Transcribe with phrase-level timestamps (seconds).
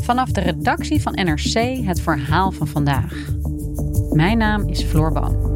[0.00, 3.28] Vanaf de redactie van NRC het verhaal van vandaag.
[4.10, 5.52] Mijn naam is Floor Boon.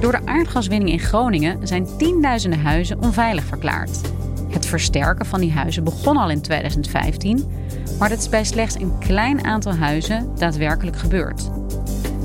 [0.00, 4.00] Door de aardgaswinning in Groningen zijn tienduizenden huizen onveilig verklaard.
[4.48, 7.63] Het versterken van die huizen begon al in 2015,
[7.98, 11.50] maar dat is bij slechts een klein aantal huizen daadwerkelijk gebeurd.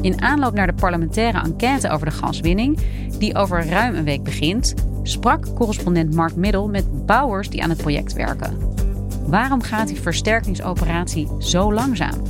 [0.01, 2.79] In aanloop naar de parlementaire enquête over de gaswinning,
[3.17, 7.81] die over ruim een week begint, sprak correspondent Mark Middel met bouwers die aan het
[7.81, 8.57] project werken.
[9.25, 12.21] Waarom gaat die versterkingsoperatie zo langzaam?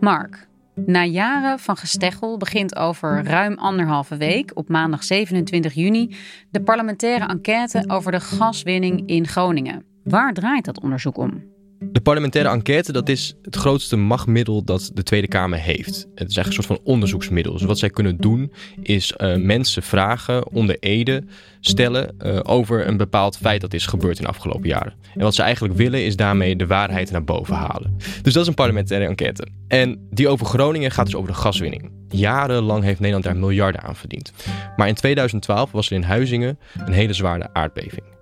[0.00, 0.48] Mark,
[0.84, 6.16] na jaren van gesteggel begint over ruim anderhalve week, op maandag 27 juni,
[6.50, 9.84] de parlementaire enquête over de gaswinning in Groningen.
[10.04, 11.55] Waar draait dat onderzoek om?
[11.78, 16.06] De parlementaire enquête dat is het grootste machtmiddel dat de Tweede Kamer heeft.
[16.14, 17.52] Het is eigenlijk een soort van onderzoeksmiddel.
[17.52, 21.24] Dus wat zij kunnen doen is uh, mensen vragen, onder ede
[21.60, 24.94] stellen uh, over een bepaald feit dat is gebeurd in de afgelopen jaren.
[25.14, 27.96] En wat ze eigenlijk willen is daarmee de waarheid naar boven halen.
[28.22, 29.46] Dus dat is een parlementaire enquête.
[29.68, 31.90] En die over Groningen gaat dus over de gaswinning.
[32.08, 34.32] Jarenlang heeft Nederland daar miljarden aan verdiend.
[34.76, 38.15] Maar in 2012 was er in Huizingen een hele zware aardbeving.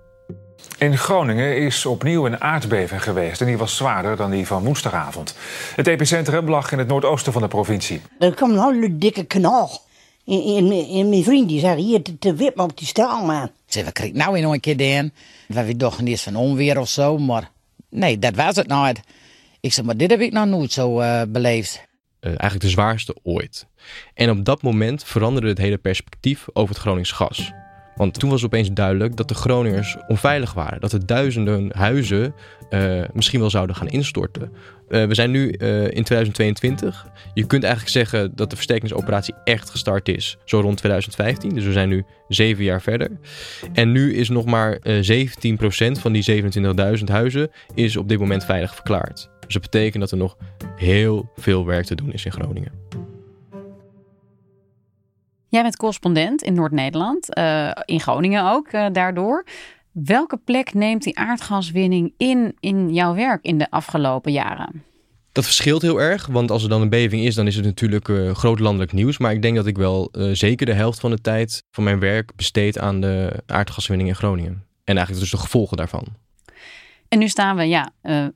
[0.77, 5.35] In Groningen is opnieuw een aardbeving geweest en die was zwaarder dan die van woensdagavond.
[5.75, 8.01] Het epicentrum lag in het noordoosten van de provincie.
[8.19, 9.81] Er kwam een hele dikke knal.
[10.25, 13.51] En, en, mijn vriend die zei hier te, te wippen op die staal, man.
[13.65, 15.13] Zeg, we kregen nou nog een keer in.
[15.47, 17.51] We dachten eerst van onweer of zo, maar
[17.89, 18.99] nee, dat was het nooit.
[19.59, 21.81] Ik zeg, maar dit heb ik nog nooit zo uh, beleefd.
[22.21, 23.67] Uh, eigenlijk de zwaarste ooit.
[24.13, 27.51] En op dat moment veranderde het hele perspectief over het Gronings gas.
[27.95, 30.81] Want toen was opeens duidelijk dat de Groningers onveilig waren.
[30.81, 32.35] Dat er duizenden huizen
[32.69, 34.51] uh, misschien wel zouden gaan instorten.
[34.89, 37.05] Uh, we zijn nu uh, in 2022.
[37.33, 40.37] Je kunt eigenlijk zeggen dat de versterkingsoperatie echt gestart is.
[40.45, 41.49] Zo rond 2015.
[41.49, 43.09] Dus we zijn nu zeven jaar verder.
[43.73, 44.81] En nu is nog maar 17%
[45.91, 46.43] van die
[46.97, 49.29] 27.000 huizen is op dit moment veilig verklaard.
[49.39, 50.37] Dus dat betekent dat er nog
[50.75, 52.71] heel veel werk te doen is in Groningen.
[55.47, 59.45] Jij bent correspondent in Noord-Nederland, uh, in Groningen ook uh, daardoor.
[59.91, 64.83] Welke plek neemt die aardgaswinning in in jouw werk in de afgelopen jaren?
[65.31, 68.07] Dat verschilt heel erg, want als er dan een beving is, dan is het natuurlijk
[68.07, 69.17] uh, groot landelijk nieuws.
[69.17, 72.35] Maar ik denk dat ik wel zeker de helft van de tijd van mijn werk
[72.35, 74.63] besteed aan de aardgaswinning in Groningen.
[74.83, 76.05] En eigenlijk dus de gevolgen daarvan.
[77.07, 77.89] En nu staan we ja,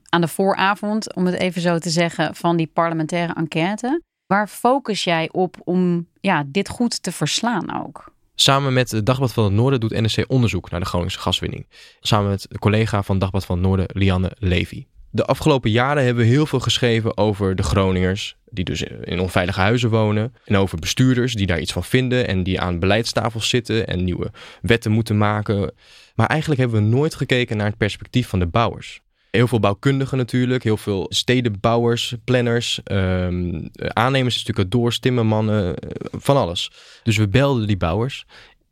[0.08, 4.02] aan de vooravond, om het even zo te zeggen, van die parlementaire enquête.
[4.30, 8.12] Waar focus jij op om ja, dit goed te verslaan ook?
[8.34, 11.66] Samen met het Dagblad van het Noorden doet NSC onderzoek naar de Groningse gaswinning.
[12.00, 14.86] Samen met collega van Dagblad van het Noorden, Lianne Levy.
[15.10, 19.60] De afgelopen jaren hebben we heel veel geschreven over de Groningers, die dus in onveilige
[19.60, 20.34] huizen wonen.
[20.44, 24.30] En over bestuurders die daar iets van vinden en die aan beleidstafels zitten en nieuwe
[24.62, 25.72] wetten moeten maken.
[26.14, 29.00] Maar eigenlijk hebben we nooit gekeken naar het perspectief van de bouwers.
[29.30, 36.70] Heel veel bouwkundigen natuurlijk, heel veel stedenbouwers, planners, um, aannemers, door, timmermannen, eh, van alles.
[37.02, 38.26] Dus we belden die bouwers.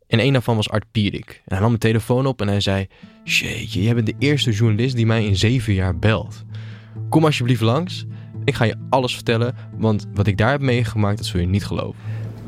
[0.07, 1.29] En een daarvan was Art Pierik.
[1.29, 2.87] En hij nam mijn telefoon op en hij zei:
[3.23, 6.43] Jeetje, jij bent de eerste journalist die mij in zeven jaar belt.
[7.09, 8.05] Kom alsjeblieft langs.
[8.43, 11.65] Ik ga je alles vertellen, want wat ik daar heb meegemaakt, dat zul je niet
[11.65, 11.99] geloven.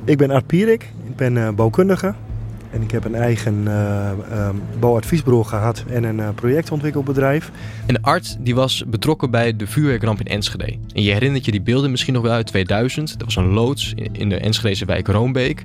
[0.05, 2.15] Ik ben Art Pierik, ik ben uh, bouwkundige.
[2.71, 4.49] En ik heb een eigen uh,
[4.79, 7.51] bouwadviesbureau gehad en een uh, projectontwikkelbedrijf.
[7.85, 10.77] En de arts die was betrokken bij de vuurwerkramp in Enschede.
[10.93, 13.09] En je herinnert je die beelden misschien nog wel uit 2000.
[13.09, 15.63] Dat was een loods in de Enschedese wijk Roombeek.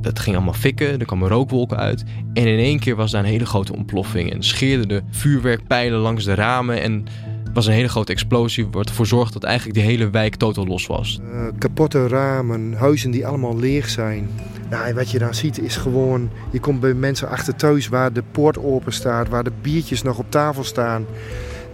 [0.00, 2.04] Dat ging allemaal fikken, er kwamen rookwolken uit.
[2.32, 4.32] En in één keer was daar een hele grote ontploffing.
[4.32, 6.82] En scheerden de vuurwerkpijlen langs de ramen.
[6.82, 7.06] En
[7.52, 10.86] was een hele grote explosie, wat ervoor zorgde dat eigenlijk de hele wijk totaal los
[10.86, 11.20] was.
[11.32, 14.30] Uh, kapotte ramen, huizen die allemaal leeg zijn.
[14.70, 18.12] Nou, en wat je dan ziet is gewoon, je komt bij mensen achter thuis waar
[18.12, 21.06] de poort open staat, waar de biertjes nog op tafel staan.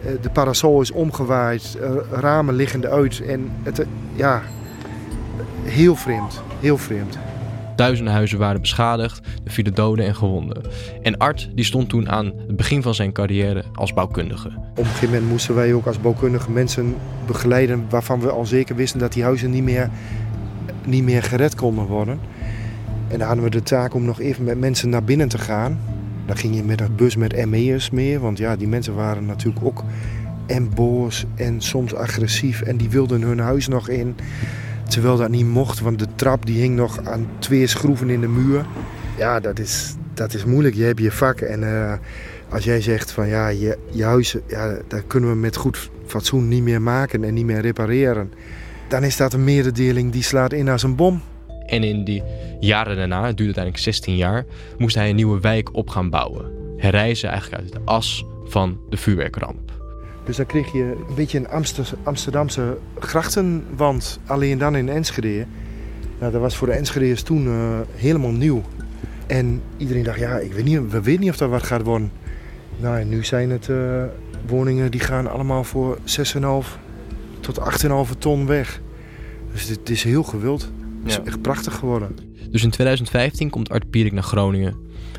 [0.05, 3.21] Uh, de parasol is omgewaaid, uh, ramen liggen uit.
[3.21, 4.43] En het, ja,
[5.63, 7.19] heel vreemd, heel vreemd.
[7.79, 10.63] Duizenden huizen waren beschadigd, er vielen doden en gewonden.
[11.03, 14.49] En Art die stond toen aan het begin van zijn carrière als bouwkundige.
[14.49, 16.95] Op een gegeven moment moesten wij ook als bouwkundige mensen
[17.27, 19.91] begeleiden waarvan we al zeker wisten dat die huizen niet meer,
[20.85, 22.21] niet meer gered konden worden.
[23.09, 25.79] En dan hadden we de taak om nog even met mensen naar binnen te gaan.
[26.27, 29.65] Dan ging je met een bus met ME'ers mee, want ja, die mensen waren natuurlijk
[29.65, 29.85] ook
[30.47, 34.17] en boos en soms agressief en die wilden hun huis nog in.
[34.89, 38.29] Terwijl dat niet mocht, want de trap die hing nog aan twee schroeven in de
[38.29, 38.67] muur.
[39.17, 40.75] Ja, dat is, dat is moeilijk.
[40.75, 41.93] Je hebt je vak en uh,
[42.49, 46.49] als jij zegt van ja, je, je huis, ja, dat kunnen we met goed fatsoen
[46.49, 48.33] niet meer maken en niet meer repareren.
[48.89, 51.23] Dan is dat een mededeling die slaat in als een bom.
[51.67, 52.23] En in die
[52.61, 54.45] jaren daarna, het duurde uiteindelijk 16 jaar,
[54.79, 56.45] moest hij een nieuwe wijk op gaan bouwen.
[56.77, 59.68] Herrijzen eigenlijk uit de as van de vuurwerkramp.
[60.29, 61.49] Dus dan kreeg je een beetje een
[62.05, 65.47] Amsterdamse grachtenwand, alleen dan in Enschede.
[66.19, 68.63] Nou, dat was voor de Enschede'ers toen uh, helemaal nieuw.
[69.27, 72.13] En iedereen dacht, ja, ik weet niet, we weten niet of dat wat gaat worden.
[72.77, 74.05] Nou, en nu zijn het uh,
[74.47, 76.43] woningen die gaan allemaal voor 6,5
[77.41, 77.61] tot
[78.13, 78.81] 8,5 ton weg.
[79.53, 80.61] Dus het is heel gewild.
[80.63, 81.25] Het is ja.
[81.25, 82.17] echt prachtig geworden.
[82.51, 84.77] Dus in 2015 komt Art Pierik naar Groningen.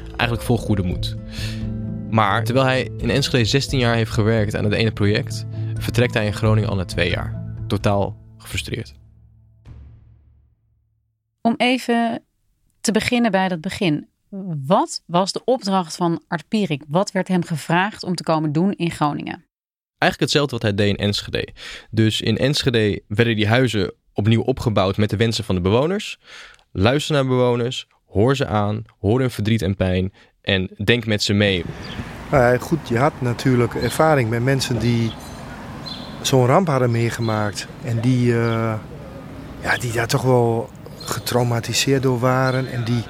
[0.08, 1.18] Eigenlijk vol goede moed.
[2.10, 6.26] Maar terwijl hij in Enschede 16 jaar heeft gewerkt aan het ene project, vertrekt hij
[6.26, 7.54] in Groningen al na twee jaar.
[7.68, 8.94] Totaal gefrustreerd.
[11.42, 12.24] Om even
[12.82, 14.08] te beginnen bij dat begin.
[14.66, 16.84] Wat was de opdracht van Art Pierik?
[16.88, 19.46] Wat werd hem gevraagd om te komen doen in Groningen?
[19.98, 21.48] Eigenlijk hetzelfde wat hij deed in Enschede.
[21.92, 26.20] Dus in Enschede werden die huizen opnieuw opgebouwd met de wensen van de bewoners.
[26.72, 30.14] Luister naar bewoners, hoor ze aan, hoor hun verdriet en pijn
[30.50, 31.66] en denk met ze mee.
[32.32, 35.12] Nou goed, je had natuurlijk ervaring met mensen die
[36.22, 37.68] zo'n ramp hadden meegemaakt.
[37.84, 38.74] En die, uh,
[39.62, 40.70] ja, die daar toch wel
[41.00, 42.72] getraumatiseerd door waren.
[42.72, 43.04] En die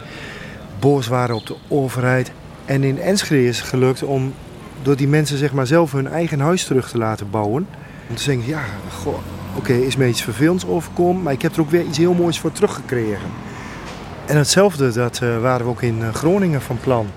[0.80, 2.32] boos waren op de overheid.
[2.66, 4.34] En in Enschede is het gelukt om
[4.82, 7.68] door die mensen zeg maar, zelf hun eigen huis terug te laten bouwen.
[8.10, 8.62] Om te zeggen, ja,
[9.56, 11.24] oké, is me iets vervelends overkomen.
[11.24, 13.30] Maar ik heb er ook weer iets heel moois voor teruggekregen.
[14.26, 17.08] En hetzelfde, dat uh, waren we ook in eh, Groningen van plan.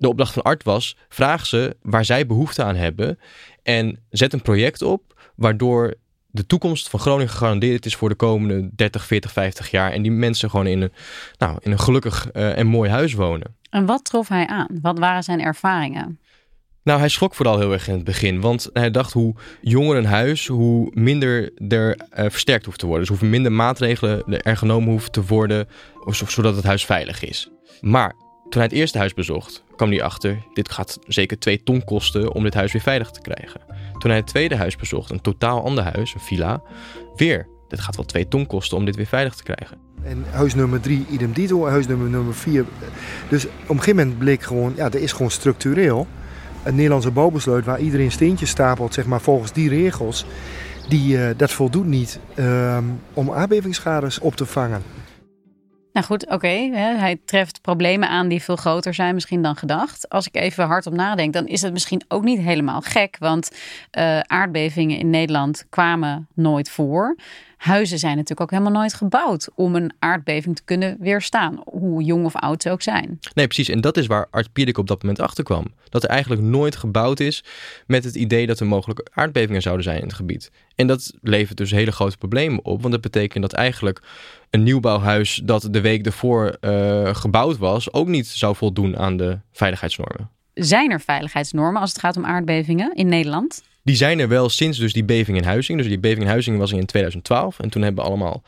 [0.00, 3.18] De opdracht van Art was: vraag ze waar zij behoefte aan hebben
[3.62, 5.94] en zet een project op waardoor
[6.30, 9.92] de toekomst van Groningen gegarandeerd is voor de komende 30, 40, 50 jaar.
[9.92, 10.92] En die mensen gewoon in een,
[11.38, 13.56] nou, in een gelukkig uh, en mooi huis wonen.
[13.70, 14.78] En wat trof hij aan?
[14.82, 16.18] Wat waren zijn ervaringen?
[16.82, 18.40] Nou, hij schrok vooral heel erg in het begin.
[18.40, 23.06] Want hij dacht hoe jonger een huis, hoe minder er uh, versterkt hoeft te worden.
[23.06, 25.68] Dus hoeveel minder maatregelen er genomen hoeven te worden,
[26.26, 27.50] zodat het huis veilig is.
[27.80, 28.14] Maar
[28.50, 32.32] toen hij het eerste huis bezocht, kwam hij achter: dit gaat zeker twee ton kosten
[32.32, 33.60] om dit huis weer veilig te krijgen.
[33.98, 36.62] Toen hij het tweede huis bezocht, een totaal ander huis, een villa,
[37.16, 39.78] weer: dit gaat wel twee ton kosten om dit weer veilig te krijgen.
[40.02, 42.64] En huis nummer drie, idem dito, huis nummer, nummer vier.
[43.28, 46.06] Dus op een gegeven moment bleek gewoon: ja, er is gewoon structureel
[46.62, 50.24] een Nederlandse bouwbesluit waar iedereen steentjes stapelt, zeg maar volgens die regels.
[50.88, 52.78] Die, uh, dat voldoet niet uh,
[53.14, 54.82] om aardbevingsschades op te vangen.
[55.92, 56.48] Nou goed, oké.
[56.74, 60.08] hij treft problemen aan die veel groter zijn misschien dan gedacht.
[60.08, 63.16] Als ik even hardop nadenk, dan is het misschien ook niet helemaal gek.
[63.18, 63.50] Want
[63.98, 67.16] uh, aardbevingen in Nederland kwamen nooit voor.
[67.60, 71.60] Huizen zijn natuurlijk ook helemaal nooit gebouwd om een aardbeving te kunnen weerstaan.
[71.64, 73.18] Hoe jong of oud ze ook zijn.
[73.34, 73.68] Nee, precies.
[73.68, 75.64] En dat is waar Art Pierik op dat moment achter kwam.
[75.88, 77.44] Dat er eigenlijk nooit gebouwd is
[77.86, 80.50] met het idee dat er mogelijk aardbevingen zouden zijn in het gebied.
[80.74, 82.80] En dat levert dus hele grote problemen op.
[82.80, 84.02] Want dat betekent dat eigenlijk
[84.50, 89.38] een nieuwbouwhuis dat de week ervoor uh, gebouwd was, ook niet zou voldoen aan de
[89.52, 90.30] veiligheidsnormen.
[90.64, 93.62] Zijn er veiligheidsnormen als het gaat om aardbevingen in Nederland?
[93.82, 95.78] Die zijn er wel sinds dus die beving in Huizing.
[95.78, 97.58] Dus die beving in Huizing was in 2012.
[97.58, 98.42] En toen hebben allemaal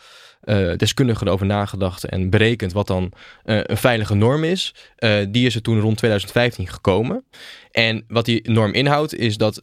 [0.45, 3.12] uh, deskundigen erover nagedacht en berekend wat dan
[3.45, 4.75] uh, een veilige norm is.
[4.99, 7.25] Uh, die is er toen rond 2015 gekomen.
[7.71, 9.62] En wat die norm inhoudt is dat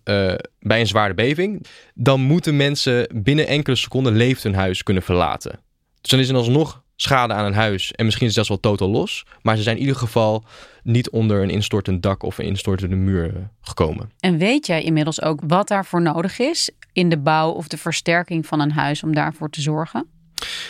[0.60, 5.60] bij een zware beving, dan moeten mensen binnen enkele seconden leeft hun huis kunnen verlaten.
[6.02, 9.26] Dus dan is er alsnog schade aan een huis en misschien zelfs wel totaal los.
[9.42, 10.44] Maar ze zijn in ieder geval
[10.84, 14.12] niet onder een instortend dak of een instortende muur gekomen.
[14.20, 18.46] En weet jij inmiddels ook wat daarvoor nodig is in de bouw of de versterking
[18.46, 20.08] van een huis om daarvoor te zorgen?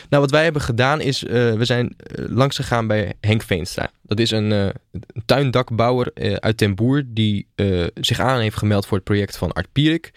[0.10, 3.92] Nou, wat wij hebben gedaan is, uh, we zijn uh, langs gegaan bij Henk Veenstra.
[4.02, 7.48] Dat is een, uh, een tuindakbouwer uit Ten Boer die
[7.94, 10.12] zich aan heeft gemeld voor het project van Art Pierik.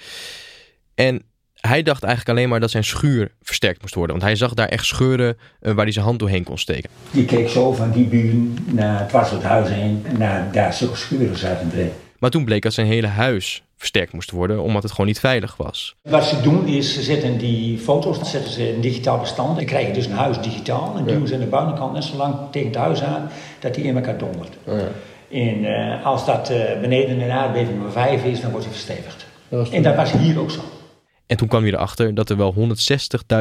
[0.94, 1.22] En
[1.68, 4.16] hij dacht eigenlijk alleen maar dat zijn schuur versterkt moest worden.
[4.16, 6.90] Want hij zag daar echt scheuren uh, waar hij zijn hand doorheen kon steken.
[7.10, 10.02] Die keek zo van die buren naar het huis heen.
[10.06, 11.90] En naar daar zulke schuren zaten erin.
[12.18, 15.56] Maar toen bleek dat zijn hele huis versterkt moest worden, omdat het gewoon niet veilig
[15.56, 15.94] was.
[16.02, 19.56] Wat ze doen is, ze zetten die foto's zetten ze in digitaal bestand.
[19.56, 20.94] Dan krijg je dus een huis digitaal.
[20.96, 23.84] En duwen ze aan de buitenkant net zo lang tegen het huis aan dat die
[23.84, 24.56] in elkaar dondert.
[24.64, 24.88] Oh ja.
[25.30, 29.26] En eh, als dat eh, beneden een aardbeving van 5 is, dan wordt hij verstevigd.
[29.72, 30.60] en dat was hier ook zo.
[31.32, 32.54] En toen kwam hij erachter dat er wel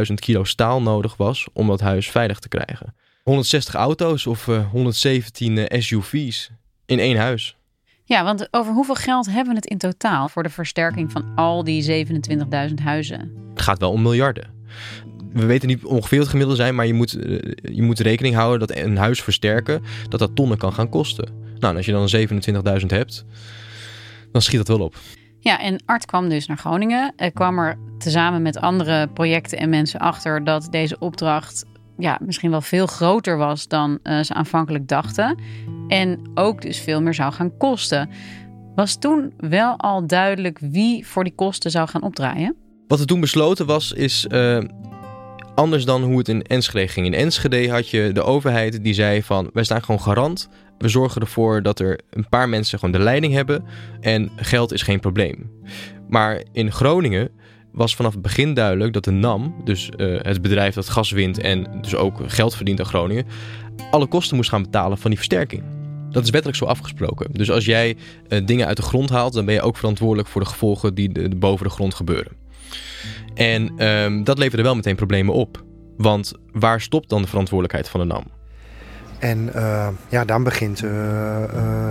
[0.07, 2.95] 160.000 kilo staal nodig was om dat huis veilig te krijgen.
[3.23, 6.51] 160 auto's of uh, 117 SUV's
[6.85, 7.55] in één huis.
[8.03, 11.63] Ja, want over hoeveel geld hebben we het in totaal voor de versterking van al
[11.63, 12.05] die
[12.69, 13.31] 27.000 huizen?
[13.49, 14.49] Het gaat wel om miljarden.
[15.33, 17.11] We weten niet ongeveer het gemiddelde zijn, maar je moet,
[17.61, 21.29] je moet rekening houden dat een huis versterken, dat dat tonnen kan gaan kosten.
[21.59, 23.25] Nou, als je dan 27.000 hebt,
[24.31, 24.95] dan schiet dat wel op.
[25.43, 27.13] Ja, en Art kwam dus naar Groningen.
[27.15, 31.65] Hij kwam er tezamen met andere projecten en mensen achter dat deze opdracht
[31.97, 35.39] ja, misschien wel veel groter was dan uh, ze aanvankelijk dachten.
[35.87, 38.09] En ook dus veel meer zou gaan kosten.
[38.75, 42.55] Was toen wel al duidelijk wie voor die kosten zou gaan opdraaien?
[42.87, 44.57] Wat er toen besloten was, is uh,
[45.55, 47.05] anders dan hoe het in Enschede ging.
[47.05, 50.49] In Enschede had je de overheid die zei van wij staan gewoon garant.
[50.81, 53.63] We zorgen ervoor dat er een paar mensen gewoon de leiding hebben
[53.99, 55.51] en geld is geen probleem.
[56.09, 57.29] Maar in Groningen
[57.71, 61.39] was vanaf het begin duidelijk dat de NAM, dus uh, het bedrijf dat gas wint
[61.39, 63.25] en dus ook geld verdient aan Groningen,
[63.91, 65.63] alle kosten moest gaan betalen van die versterking.
[66.09, 67.27] Dat is wettelijk zo afgesproken.
[67.31, 67.97] Dus als jij
[68.27, 71.35] uh, dingen uit de grond haalt, dan ben je ook verantwoordelijk voor de gevolgen die
[71.35, 72.31] boven de grond gebeuren.
[73.33, 75.63] En um, dat leverde wel meteen problemen op.
[75.97, 78.40] Want waar stopt dan de verantwoordelijkheid van de NAM?
[79.21, 80.83] En uh, ja, dan begint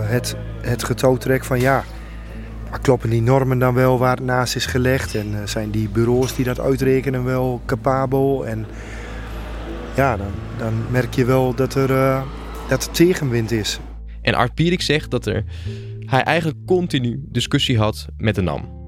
[0.04, 1.84] het, het getouwtrek van ja,
[2.82, 5.14] kloppen die normen dan wel waar het naast is gelegd?
[5.14, 8.46] En zijn die bureaus die dat uitrekenen wel capabel?
[8.46, 8.66] En
[9.96, 12.22] ja, dan, dan merk je wel dat er,
[12.68, 13.80] dat tegenwind is.
[14.22, 15.44] En Art Pierik zegt dat er,
[16.04, 18.79] hij eigenlijk continu discussie had met de NAM.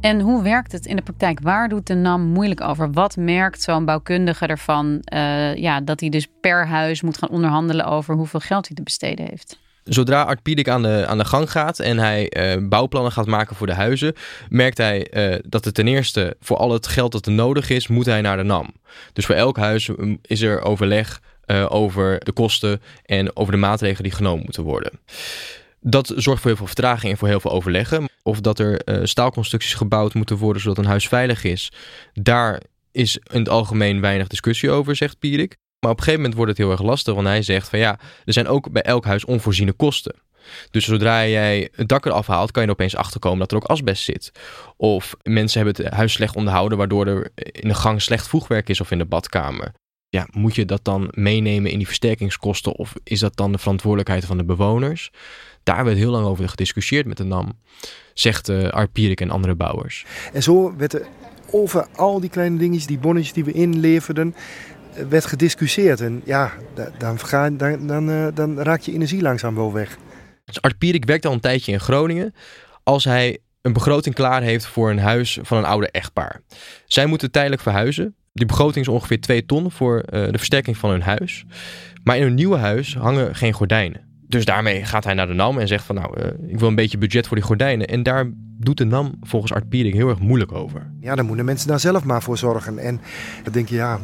[0.00, 1.40] En hoe werkt het in de praktijk?
[1.40, 2.92] Waar doet de NAM moeilijk over?
[2.92, 7.86] Wat merkt zo'n bouwkundige ervan uh, ja, dat hij dus per huis moet gaan onderhandelen
[7.86, 9.58] over hoeveel geld hij te besteden heeft?
[9.84, 13.66] Zodra Art aan de, aan de gang gaat en hij uh, bouwplannen gaat maken voor
[13.66, 14.14] de huizen,
[14.48, 17.88] merkt hij uh, dat er ten eerste voor al het geld dat er nodig is,
[17.88, 18.72] moet hij naar de NAM.
[19.12, 21.20] Dus voor elk huis mm, is er overleg
[21.68, 25.00] over de kosten en over de maatregelen die genomen moeten worden.
[25.80, 28.09] Dat zorgt voor heel veel vertraging en voor heel veel overleggen.
[28.22, 31.72] Of dat er staalconstructies gebouwd moeten worden zodat een huis veilig is,
[32.12, 32.62] daar
[32.92, 35.56] is in het algemeen weinig discussie over, zegt Pierik.
[35.80, 37.98] Maar op een gegeven moment wordt het heel erg lastig, want hij zegt van ja,
[38.24, 40.14] er zijn ook bij elk huis onvoorziene kosten.
[40.70, 43.64] Dus zodra jij het dak eraf haalt, kan je er opeens achterkomen dat er ook
[43.64, 44.32] asbest zit.
[44.76, 48.80] Of mensen hebben het huis slecht onderhouden, waardoor er in de gang slecht voegwerk is
[48.80, 49.72] of in de badkamer.
[50.10, 54.24] Ja, moet je dat dan meenemen in die versterkingskosten of is dat dan de verantwoordelijkheid
[54.24, 55.10] van de bewoners?
[55.62, 57.58] Daar werd heel lang over gediscussieerd met de NAM,
[58.14, 60.06] zegt uh, Art Pierik en andere bouwers.
[60.32, 61.06] En zo werd er
[61.50, 64.34] over al die kleine dingetjes, die bonnetjes die we inleverden,
[65.08, 66.00] werd gediscussieerd.
[66.00, 69.98] En ja, dan, dan, dan, dan, uh, dan raak je energie langzaam wel weg.
[70.44, 72.34] Dus Art Pierik werkt al een tijdje in Groningen.
[72.82, 76.42] Als hij een begroting klaar heeft voor een huis van een oude echtpaar.
[76.86, 78.14] Zij moeten tijdelijk verhuizen.
[78.32, 81.44] Die begroting is ongeveer 2 ton voor uh, de versterking van hun huis.
[82.04, 84.00] Maar in hun nieuwe huis hangen geen gordijnen.
[84.28, 86.74] Dus daarmee gaat hij naar de NAM en zegt van nou, uh, ik wil een
[86.74, 87.86] beetje budget voor die gordijnen.
[87.86, 90.90] En daar doet de NAM volgens Art Pierik heel erg moeilijk over.
[91.00, 92.78] Ja, dan moeten mensen daar zelf maar voor zorgen.
[92.78, 93.00] En
[93.42, 93.98] dan denk je, ja,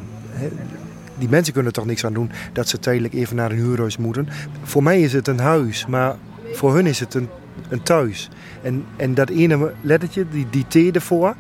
[1.19, 4.29] die mensen kunnen toch niks aan doen dat ze tijdelijk even naar een huurhuis moeten.
[4.63, 6.17] Voor mij is het een huis, maar
[6.53, 7.29] voor hun is het een,
[7.69, 8.29] een thuis.
[8.63, 11.37] En, en dat ene lettertje, die, die T ervoor.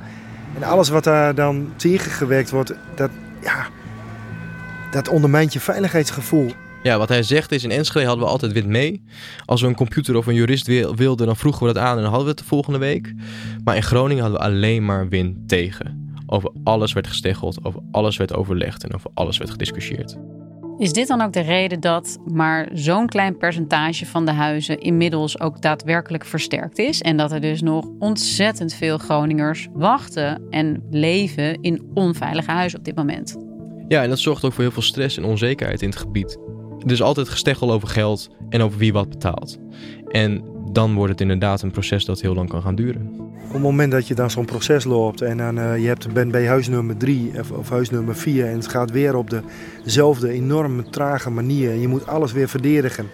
[0.56, 3.10] En alles wat daar dan tegengewerkt wordt, dat,
[3.42, 3.66] ja,
[4.90, 6.50] dat ondermijnt je veiligheidsgevoel.
[6.82, 9.02] Ja, wat hij zegt is, in Enschede hadden we altijd wit mee.
[9.44, 12.10] Als we een computer of een jurist wilden, dan vroegen we dat aan en dan
[12.10, 13.14] hadden we het de volgende week.
[13.64, 16.14] Maar in Groningen hadden we alleen maar wind tegen.
[16.26, 20.16] Over alles werd gesteggeld, over alles werd overlegd en over alles werd gediscussieerd.
[20.78, 25.40] Is dit dan ook de reden dat maar zo'n klein percentage van de huizen inmiddels
[25.40, 27.02] ook daadwerkelijk versterkt is?
[27.02, 32.85] En dat er dus nog ontzettend veel Groningers wachten en leven in onveilige huizen op
[32.85, 33.37] dit moment?
[33.88, 36.38] Ja, en dat zorgt ook voor heel veel stress en onzekerheid in het gebied.
[36.85, 39.59] Er is altijd gesteggel over geld en over wie wat betaalt.
[40.09, 43.11] En dan wordt het inderdaad een proces dat heel lang kan gaan duren.
[43.47, 46.30] Op het moment dat je dan zo'n proces loopt en dan, uh, je hebt, bent
[46.30, 49.42] bij huis nummer drie of, of huis nummer vier en het gaat weer op
[49.85, 53.06] dezelfde enorme trage manier en je moet alles weer verdedigen.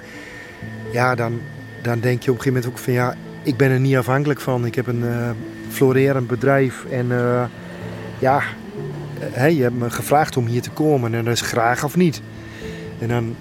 [0.92, 1.40] Ja, dan,
[1.83, 4.40] dan denk je op een gegeven moment ook van ja, ik ben er niet afhankelijk
[4.40, 4.66] van.
[4.66, 5.31] Ik heb een uh,
[5.69, 7.45] florerend bedrijf en uh,
[8.19, 8.42] ja,
[9.49, 12.23] je hebt me gevraagd om hier te komen en dat is graag of niet.
[12.99, 13.35] En dan,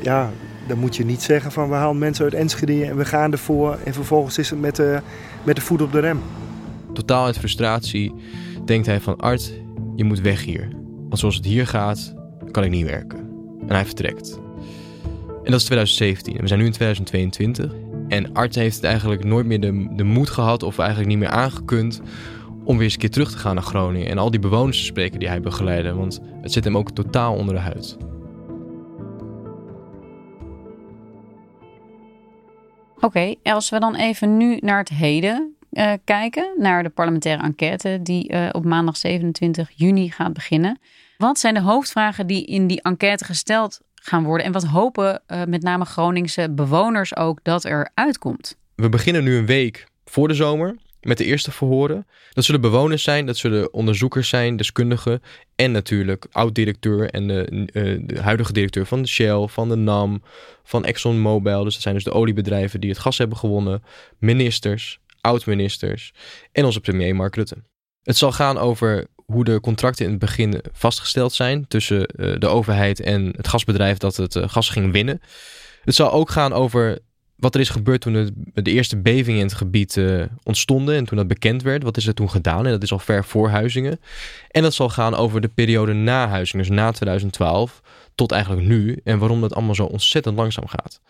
[0.00, 0.30] ja,
[0.66, 3.78] dan moet je niet zeggen van we halen mensen uit Enschede en we gaan ervoor.
[3.84, 5.00] En vervolgens is het met de,
[5.42, 6.20] met de voet op de rem.
[6.92, 8.14] Totaal uit frustratie
[8.64, 9.52] denkt hij van Art,
[9.96, 10.68] je moet weg hier.
[11.08, 12.14] Want zoals het hier gaat,
[12.50, 13.18] kan ik niet werken.
[13.66, 14.38] En hij vertrekt.
[15.44, 16.34] En dat is 2017.
[16.34, 17.72] En we zijn nu in 2022.
[18.08, 22.00] En Art heeft eigenlijk nooit meer de, de moed gehad, of eigenlijk niet meer aangekund,
[22.64, 24.08] om weer eens een keer terug te gaan naar Groningen.
[24.08, 25.94] En al die bewoners te spreken die hij begeleidde.
[25.94, 27.96] Want het zit hem ook totaal onder de huid.
[33.04, 37.98] Oké, als we dan even nu naar het heden uh, kijken, naar de parlementaire enquête
[38.02, 40.78] die uh, op maandag 27 juni gaat beginnen.
[41.18, 45.42] Wat zijn de hoofdvragen die in die enquête gesteld gaan worden en wat hopen uh,
[45.44, 48.56] met name Groningse bewoners ook dat er uitkomt?
[48.74, 52.06] We beginnen nu een week voor de zomer met de eerste verhoren.
[52.32, 55.22] Dat zullen bewoners zijn, dat zullen onderzoekers zijn, deskundigen
[55.54, 60.22] en natuurlijk oud-directeur en de, uh, de, huidige directeur van Shell, van de NAM,
[60.64, 61.64] van ExxonMobil.
[61.64, 63.82] Dus dat zijn dus de oliebedrijven die het gas hebben gewonnen,
[64.18, 66.12] ministers, oud-ministers
[66.52, 67.56] en onze premier Mark Rutte.
[68.02, 72.46] Het zal gaan over hoe de contracten in het begin vastgesteld zijn tussen uh, de
[72.46, 75.20] overheid en het gasbedrijf dat het uh, gas ging winnen.
[75.84, 76.98] Het zal ook gaan over
[77.36, 81.16] wat er is gebeurd toen de, eerste bevingen in het gebied uh, ontstonden en toen
[81.16, 81.82] dat bekend werd.
[81.82, 82.64] Wat is er toen gedaan?
[82.64, 84.00] En dat is al ver voor Huizingen.
[84.50, 87.80] En dat zal gaan over de periode na Huizingen, dus na 2012
[88.14, 89.00] tot eigenlijk nu.
[89.04, 91.00] En waarom dat allemaal zo ontzettend langzaam gaat.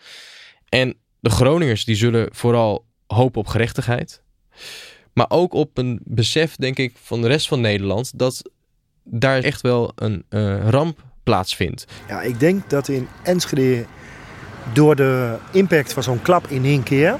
[0.69, 4.23] En de Groningers die zullen vooral hopen op gerechtigheid.
[5.13, 8.49] Maar ook op een besef, denk ik, van de rest van Nederland dat
[9.03, 11.85] daar echt wel een uh, ramp plaatsvindt.
[12.07, 13.85] Ja, ik denk dat in Enschede
[14.73, 17.15] door de impact van zo'n klap in één keer.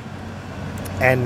[0.97, 1.19] En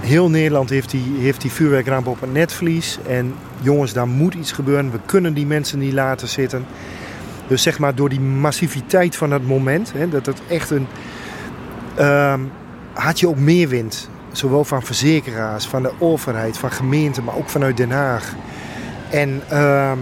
[0.00, 2.98] heel Nederland heeft die, heeft die vuurwerkramp op het netvlies.
[3.06, 4.90] En jongens, daar moet iets gebeuren.
[4.90, 6.66] We kunnen die mensen niet laten zitten.
[7.46, 10.86] Dus zeg maar door die massiviteit van het moment, hè, dat het echt een.
[11.98, 12.34] Uh,
[12.92, 14.10] had je ook meer wind.
[14.32, 18.34] Zowel van verzekeraars, van de overheid, van gemeenten, maar ook vanuit Den Haag.
[19.10, 19.92] En uh,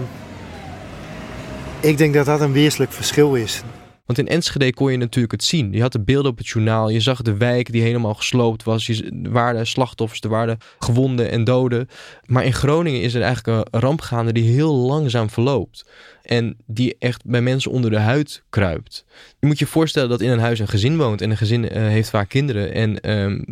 [1.79, 3.63] ik denk dat dat een wezenlijk verschil is.
[4.07, 5.71] Want in Enschede kon je natuurlijk het zien.
[5.71, 6.89] Je had de beelden op het journaal.
[6.89, 8.85] Je zag de wijk die helemaal gesloopt was.
[8.85, 11.89] Je, er waren slachtoffers, er waren gewonden en doden.
[12.25, 15.89] Maar in Groningen is er eigenlijk een ramp gaande die heel langzaam verloopt.
[16.21, 19.05] En die echt bij mensen onder de huid kruipt.
[19.39, 21.21] Je moet je voorstellen dat in een huis een gezin woont.
[21.21, 22.73] En een gezin uh, heeft vaak kinderen.
[22.73, 23.45] En um,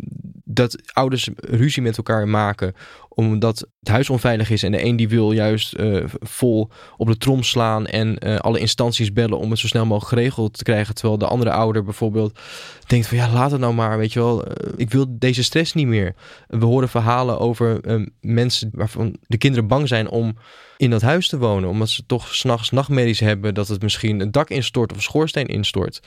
[0.56, 2.74] dat ouders ruzie met elkaar maken
[3.16, 7.16] omdat het huis onveilig is en de een die wil juist uh, vol op de
[7.16, 10.94] trom slaan en uh, alle instanties bellen om het zo snel mogelijk geregeld te krijgen.
[10.94, 12.38] Terwijl de andere ouder bijvoorbeeld
[12.86, 14.46] denkt van ja, laat het nou maar, weet je wel.
[14.46, 16.14] Uh, ik wil deze stress niet meer.
[16.46, 17.80] We horen verhalen over
[18.20, 20.36] mensen waarvan de kinderen bang zijn om
[20.76, 21.68] in dat huis te wonen.
[21.68, 25.46] Omdat ze toch s'nachts nachtmerries hebben dat het misschien een dak instort of een schoorsteen
[25.46, 26.00] instort.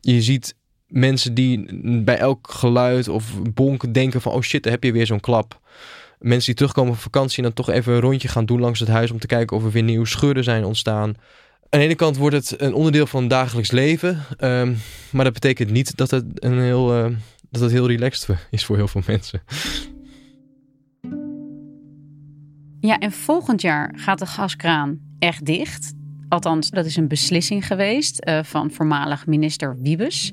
[0.00, 0.54] Je ziet
[0.94, 1.66] mensen die
[2.02, 5.62] bij elk geluid of bonk denken van oh shit, daar heb je weer zo'n klap
[6.24, 8.88] mensen die terugkomen van vakantie en dan toch even een rondje gaan doen langs het
[8.88, 11.14] huis om te kijken of er weer nieuwe scheuren zijn ontstaan.
[11.68, 14.78] Aan de ene kant wordt het een onderdeel van dagelijks leven, um,
[15.10, 17.16] maar dat betekent niet dat het een heel, uh,
[17.50, 19.42] dat het heel relaxed is voor heel veel mensen.
[22.80, 25.92] Ja, en volgend jaar gaat de gaskraan echt dicht.
[26.28, 30.32] Althans, dat is een beslissing geweest uh, van voormalig minister Wiebes.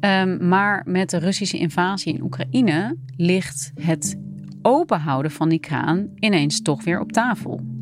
[0.00, 4.18] Um, maar met de Russische invasie in Oekraïne ligt het
[4.62, 7.75] openhouden van die kraan ineens toch weer op tafel.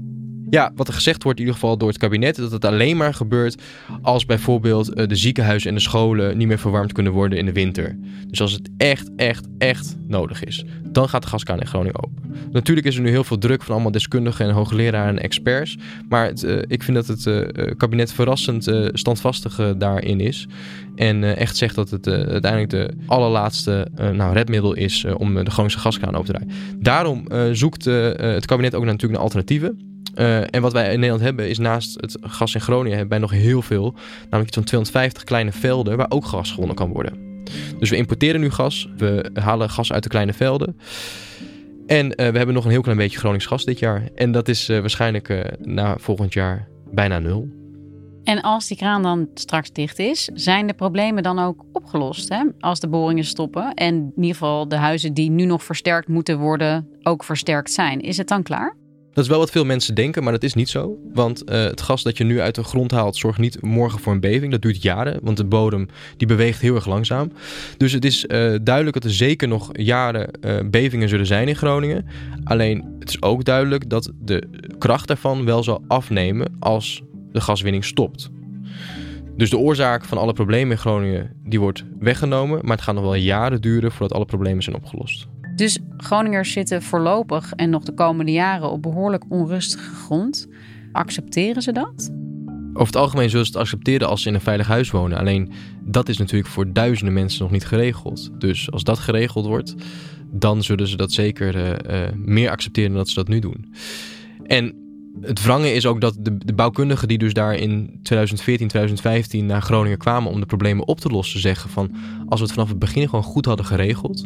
[0.51, 3.15] Ja, wat er gezegd wordt in ieder geval door het kabinet, dat het alleen maar
[3.15, 3.63] gebeurt
[4.03, 7.53] als bijvoorbeeld eh, de ziekenhuizen en de scholen niet meer verwarmd kunnen worden in de
[7.53, 7.99] winter.
[8.29, 12.23] Dus als het echt, echt, echt nodig is, dan gaat de gaskraan in Groningen open.
[12.53, 15.79] Natuurlijk is er nu heel veel druk van allemaal deskundigen en hoogleraren en experts,
[16.09, 20.47] maar uh, ik vind dat het uh, kabinet verrassend uh, standvastig daarin is.
[20.95, 26.15] En echt zegt dat het uiteindelijk de allerlaatste nou, redmiddel is om de Groningse gaskraan
[26.15, 26.81] open te draaien.
[26.81, 29.94] Daarom zoekt het kabinet ook natuurlijk naar alternatieven.
[30.15, 33.29] Uh, en wat wij in Nederland hebben is naast het gas in Groningen hebben wij
[33.29, 33.95] nog heel veel.
[34.31, 37.43] Namelijk zo'n 250 kleine velden waar ook gas gewonnen kan worden.
[37.79, 38.89] Dus we importeren nu gas.
[38.97, 40.77] We halen gas uit de kleine velden.
[41.87, 44.09] En uh, we hebben nog een heel klein beetje Gronings gas dit jaar.
[44.15, 47.49] En dat is uh, waarschijnlijk na volgend jaar bijna nul.
[48.25, 52.29] En als die kraan dan straks dicht is, zijn de problemen dan ook opgelost?
[52.29, 52.45] Hè?
[52.61, 56.39] Als de boringen stoppen en in ieder geval de huizen die nu nog versterkt moeten
[56.39, 58.01] worden, ook versterkt zijn.
[58.01, 58.77] Is het dan klaar?
[59.15, 60.99] Dat is wel wat veel mensen denken, maar dat is niet zo.
[61.13, 64.13] Want uh, het gas dat je nu uit de grond haalt, zorgt niet morgen voor
[64.13, 64.53] een beving.
[64.53, 67.33] Dat duurt jaren, want de bodem die beweegt heel erg langzaam.
[67.77, 71.57] Dus het is uh, duidelijk dat er zeker nog jaren uh, bevingen zullen zijn in
[71.57, 72.07] Groningen.
[72.45, 74.49] Alleen het is ook duidelijk dat de
[74.79, 78.31] kracht daarvan wel zal afnemen als de gaswinning stopt.
[79.37, 83.05] Dus de oorzaak van alle problemen in Groningen die wordt weggenomen, maar het gaat nog
[83.05, 85.27] wel jaren duren voordat alle problemen zijn opgelost.
[85.57, 90.49] Dus Groningers zitten voorlopig en nog de komende jaren op behoorlijk onrustige grond.
[90.93, 92.13] Accepteren ze dat?
[92.73, 95.19] Over het algemeen zullen ze het accepteren als ze in een veilig huis wonen.
[95.19, 98.31] Alleen dat is natuurlijk voor duizenden mensen nog niet geregeld.
[98.39, 99.75] Dus als dat geregeld wordt,
[100.31, 103.75] dan zullen ze dat zeker uh, uh, meer accepteren dan dat ze dat nu doen.
[104.47, 104.75] En
[105.21, 109.63] het wrangen is ook dat de, de bouwkundigen die dus daar in 2014, 2015 naar
[109.63, 111.95] Groningen kwamen om de problemen op te lossen, zeggen van
[112.29, 114.25] als we het vanaf het begin gewoon goed hadden geregeld,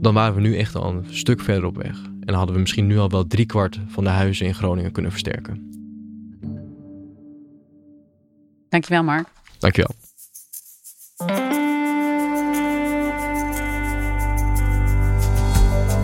[0.00, 1.96] dan waren we nu echt al een stuk verder op weg.
[2.24, 5.68] En hadden we misschien nu al wel driekwart van de huizen in Groningen kunnen versterken.
[8.68, 9.28] Dankjewel, Mark.
[9.58, 9.94] Dankjewel.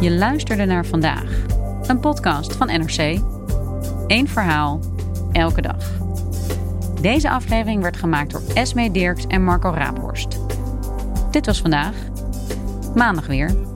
[0.01, 1.45] Je luisterde naar vandaag,
[1.87, 3.21] een podcast van NRC.
[4.07, 4.81] Eén verhaal,
[5.33, 5.95] elke dag.
[7.01, 10.39] Deze aflevering werd gemaakt door Esme Dirks en Marco Raaphorst.
[11.31, 11.95] Dit was vandaag.
[12.95, 13.76] Maandag weer.